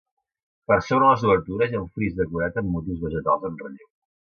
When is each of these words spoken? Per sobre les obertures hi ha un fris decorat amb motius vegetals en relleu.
Per 0.71 0.77
sobre 0.87 1.11
les 1.11 1.27
obertures 1.29 1.69
hi 1.75 1.79
ha 1.81 1.85
un 1.85 1.87
fris 2.01 2.19
decorat 2.25 2.61
amb 2.65 2.77
motius 2.79 3.09
vegetals 3.09 3.51
en 3.53 3.67
relleu. 3.67 3.91